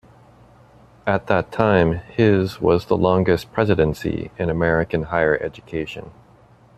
At 1.05 1.27
that 1.27 1.51
time 1.51 1.91
his 1.93 2.59
was 2.59 2.87
the 2.87 2.97
longest 2.97 3.53
presidency 3.53 4.31
in 4.39 4.49
American 4.49 5.03
higher 5.03 5.37
education. 5.39 6.09